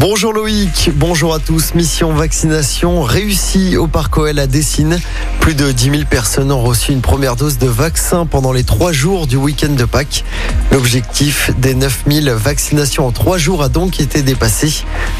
Bonjour 0.00 0.32
Loïc, 0.32 0.92
bonjour 0.94 1.34
à 1.34 1.38
tous. 1.38 1.74
Mission 1.74 2.14
vaccination 2.14 3.02
réussie 3.02 3.76
au 3.76 3.86
Parc 3.86 4.16
OL 4.16 4.38
à 4.38 4.46
Dessine. 4.46 4.98
Plus 5.40 5.54
de 5.54 5.72
10 5.72 5.90
000 5.90 5.96
personnes 6.08 6.50
ont 6.52 6.62
reçu 6.62 6.92
une 6.92 7.02
première 7.02 7.36
dose 7.36 7.58
de 7.58 7.66
vaccin 7.66 8.24
pendant 8.24 8.52
les 8.52 8.64
trois 8.64 8.92
jours 8.92 9.26
du 9.26 9.36
week-end 9.36 9.74
de 9.74 9.84
Pâques. 9.84 10.24
L'objectif 10.72 11.50
des 11.58 11.74
9 11.74 12.04
000 12.10 12.34
vaccinations 12.34 13.06
en 13.06 13.12
trois 13.12 13.36
jours 13.36 13.62
a 13.62 13.68
donc 13.68 14.00
été 14.00 14.22
dépassé. 14.22 14.72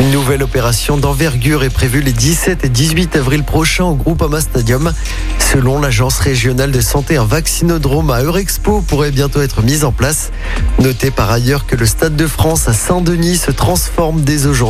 Une 0.00 0.10
nouvelle 0.10 0.42
opération 0.42 0.96
d'envergure 0.96 1.64
est 1.64 1.70
prévue 1.70 2.00
les 2.00 2.12
17 2.12 2.64
et 2.64 2.70
18 2.70 3.16
avril 3.16 3.44
prochains 3.44 3.84
au 3.84 3.94
Groupama 3.94 4.40
Stadium. 4.40 4.94
Selon 5.38 5.80
l'agence 5.80 6.18
régionale 6.18 6.70
de 6.70 6.80
santé, 6.80 7.18
un 7.18 7.26
vaccinodrome 7.26 8.10
à 8.10 8.22
Eurexpo 8.22 8.80
pourrait 8.80 9.10
bientôt 9.10 9.42
être 9.42 9.62
mis 9.62 9.84
en 9.84 9.92
place. 9.92 10.30
Notez 10.78 11.10
par 11.10 11.30
ailleurs 11.30 11.66
que 11.66 11.76
le 11.76 11.84
Stade 11.84 12.16
de 12.16 12.26
France 12.26 12.68
à 12.68 12.72
Saint-Denis 12.72 13.36
se 13.36 13.50
transforme 13.50 14.22
dès 14.22 14.46
aujourd'hui 14.46 14.61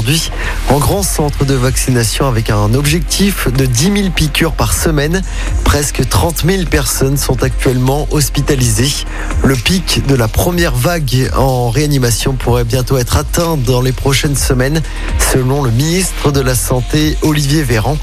en 0.71 0.79
grand 0.79 1.03
centre 1.03 1.45
de 1.45 1.53
vaccination 1.53 2.27
avec 2.27 2.49
un 2.49 2.73
objectif 2.73 3.53
de 3.53 3.67
10 3.67 3.83
000 3.85 4.11
piqûres 4.11 4.53
par 4.53 4.73
semaine. 4.73 5.21
Presque 5.65 6.09
30 6.09 6.45
000 6.47 6.65
personnes 6.65 7.19
sont 7.19 7.43
actuellement 7.43 8.09
hospitalisées. 8.11 9.05
Le 9.45 9.55
pic 9.55 10.07
de 10.07 10.15
la 10.15 10.29
première 10.29 10.75
vague 10.75 11.31
en 11.37 11.69
réanimation 11.69 12.33
pourrait 12.33 12.65
bientôt 12.65 12.97
être 12.97 13.19
atteint 13.19 13.59
dans 13.59 13.83
les 13.83 13.93
prochaines 13.93 14.37
semaines, 14.37 14.81
selon 15.33 15.63
le 15.63 15.71
ministre 15.71 16.33
de 16.33 16.41
la 16.41 16.55
Santé 16.55 17.19
Olivier 17.21 17.63
Véran. 17.63 17.99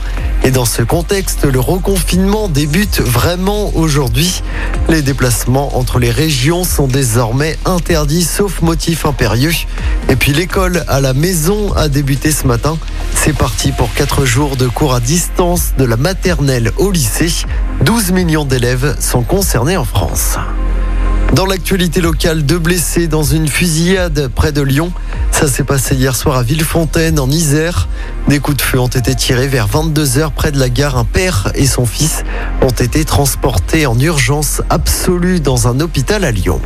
Et 0.50 0.52
dans 0.52 0.66
ce 0.66 0.82
contexte, 0.82 1.46
le 1.46 1.60
reconfinement 1.60 2.48
débute 2.48 3.02
vraiment 3.02 3.70
aujourd'hui. 3.76 4.42
Les 4.90 5.04
déplacements 5.04 5.78
entre 5.78 6.00
les 6.00 6.10
régions 6.10 6.64
sont 6.64 6.88
désormais 6.88 7.56
interdits 7.66 8.24
sauf 8.24 8.64
motif 8.64 9.06
impérieux. 9.06 9.52
Et 10.10 10.16
puis 10.16 10.34
l'école 10.34 10.84
à 10.88 11.02
la 11.02 11.14
maison 11.14 11.72
a 11.74 11.88
débuté 11.88 12.32
ce 12.32 12.48
matin. 12.48 12.80
C'est 13.14 13.38
parti 13.38 13.72
pour 13.72 13.94
4 13.94 14.26
jours 14.26 14.56
de 14.56 14.68
cours 14.68 14.96
à 14.96 15.00
distance 15.00 15.74
de 15.78 15.86
la 15.86 15.98
maternelle 15.98 16.72
au 16.78 16.90
lycée. 16.90 17.46
12 17.82 18.12
millions 18.12 18.46
d'élèves 18.46 18.98
sont 19.00 19.22
concernés 19.22 19.78
en 19.78 19.86
France. 19.86 20.40
Dans 21.34 21.46
l'actualité 21.46 22.02
locale, 22.02 22.42
deux 22.42 22.58
blessés 22.58 23.06
dans 23.06 23.22
une 23.22 23.48
fusillade 23.48 24.30
près 24.34 24.52
de 24.52 24.64
Lyon. 24.64 24.92
Ça 25.40 25.48
s'est 25.48 25.64
passé 25.64 25.96
hier 25.96 26.18
soir 26.18 26.36
à 26.36 26.44
Villefontaine, 26.44 27.18
en 27.18 27.32
Isère. 27.32 27.88
Des 28.28 28.40
coups 28.40 28.58
de 28.58 28.62
feu 28.62 28.78
ont 28.78 28.88
été 28.88 29.16
tirés 29.16 29.48
vers 29.48 29.70
22h 29.70 30.32
près 30.32 30.52
de 30.52 30.60
la 30.60 30.68
gare. 30.68 30.98
Un 30.98 31.06
père 31.06 31.50
et 31.56 31.66
son 31.66 31.86
fils 31.86 32.26
ont 32.62 32.68
été 32.68 33.06
transportés 33.06 33.86
en 33.86 33.98
urgence 33.98 34.62
absolue 34.70 35.40
dans 35.40 35.70
un 35.70 35.80
hôpital 35.80 36.26
à 36.26 36.32
Lyon. 36.32 36.60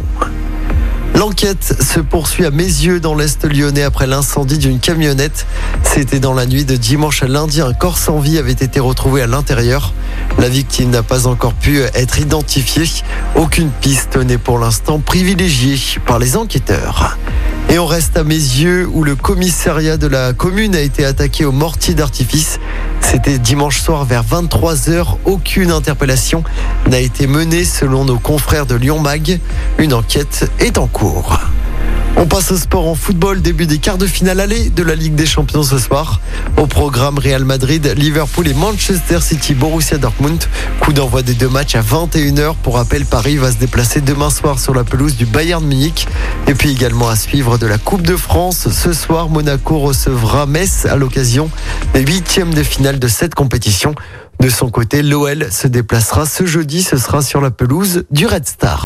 L'enquête 1.14 1.84
se 1.84 2.00
poursuit 2.00 2.48
à 2.48 2.50
mes 2.50 2.64
yeux 2.64 3.00
dans 3.00 3.14
l'Est 3.14 3.46
lyonnais 3.46 3.84
après 3.84 4.08
l'incendie 4.08 4.58
d'une 4.58 4.80
camionnette. 4.80 5.46
C'était 5.84 6.20
dans 6.20 6.34
la 6.34 6.48
nuit 6.48 6.66
de 6.66 6.76
dimanche 6.76 7.22
à 7.22 7.28
lundi. 7.28 7.62
Un 7.62 7.74
corps 7.74 8.00
sans 8.00 8.18
vie 8.18 8.40
avait 8.40 8.54
été 8.54 8.80
retrouvé 8.80 9.22
à 9.22 9.28
l'intérieur. 9.28 9.94
La 10.40 10.50
victime 10.50 10.90
n'a 10.90 11.04
pas 11.04 11.28
encore 11.28 11.54
pu 11.54 11.80
être 11.80 12.20
identifiée. 12.20 12.90
Aucune 13.36 13.70
piste 13.70 14.18
n'est 14.18 14.40
pour 14.40 14.58
l'instant 14.58 14.98
privilégiée 14.98 15.78
par 16.08 16.18
les 16.18 16.38
enquêteurs. 16.38 17.20
Et 17.74 17.80
on 17.80 17.88
reste 17.88 18.16
à 18.18 18.24
mes 18.24 18.36
yeux 18.36 18.88
où 18.94 19.04
le 19.04 19.16
commissariat 19.16 19.98
de 19.98 20.06
la 20.06 20.32
commune 20.34 20.76
a 20.76 20.80
été 20.80 21.06
attaqué 21.06 21.44
au 21.44 21.52
mortier 21.52 21.96
d'artifice. 21.96 22.60
C'était 23.02 23.40
dimanche 23.40 23.82
soir 23.82 24.06
vers 24.06 24.24
23h. 24.24 25.18
Aucune 25.26 25.72
interpellation 25.72 26.44
n'a 26.88 27.00
été 27.00 27.26
menée 27.26 27.64
selon 27.64 28.06
nos 28.06 28.20
confrères 28.20 28.68
de 28.68 28.76
Lyon 28.76 29.00
Mag. 29.00 29.40
Une 29.80 29.96
enquête 29.96 30.52
est 30.60 30.78
en 30.78 30.86
cours. 30.86 31.40
On 32.24 32.26
passe 32.26 32.52
au 32.52 32.58
sport 32.58 32.88
en 32.88 32.96
football, 32.96 33.42
début 33.42 33.66
des 33.66 33.80
quarts 33.80 33.98
de 33.98 34.08
finale 34.08 34.40
aller 34.40 34.70
de 34.70 34.82
la 34.82 34.96
Ligue 34.96 35.16
des 35.16 35.26
Champions 35.26 35.64
ce 35.64 35.78
soir. 35.78 36.22
Au 36.56 36.68
programme 36.68 37.20
Real 37.20 37.44
Madrid, 37.44 37.94
Liverpool 37.98 38.48
et 38.48 38.54
Manchester 38.54 39.20
City, 39.20 39.54
Borussia 39.54 39.98
Dortmund. 39.98 40.42
Coup 40.80 40.94
d'envoi 40.94 41.22
des 41.22 41.34
deux 41.34 41.50
matchs 41.50 41.76
à 41.76 41.82
21h. 41.82 42.56
Pour 42.64 42.76
rappel, 42.76 43.04
Paris 43.06 43.36
va 43.36 43.52
se 43.52 43.58
déplacer 43.58 44.00
demain 44.00 44.30
soir 44.30 44.60
sur 44.60 44.74
la 44.74 44.86
pelouse 44.86 45.18
du 45.18 45.26
Bayern 45.26 45.66
Munich. 45.66 46.08
Et 46.48 46.54
puis 46.54 46.72
également 46.72 47.10
à 47.10 47.18
suivre 47.18 47.58
de 47.58 47.68
la 47.68 47.78
Coupe 47.78 48.04
de 48.04 48.16
France. 48.16 48.70
Ce 48.70 48.94
soir, 48.94 49.28
Monaco 49.28 49.80
recevra 49.80 50.46
Metz 50.46 50.86
à 50.86 50.96
l'occasion 50.96 51.50
des 51.94 52.06
huitièmes 52.06 52.54
de 52.54 52.64
finale 52.64 53.00
de 53.00 53.08
cette 53.10 53.36
compétition. 53.36 53.96
De 54.40 54.50
son 54.50 54.70
côté, 54.70 55.02
l'OL 55.02 55.48
se 55.52 55.68
déplacera 55.68 56.26
ce 56.26 56.46
jeudi. 56.46 56.84
Ce 56.84 56.98
sera 56.98 57.22
sur 57.22 57.42
la 57.42 57.52
pelouse 57.52 58.06
du 58.12 58.28
Red 58.28 58.48
Star. 58.48 58.86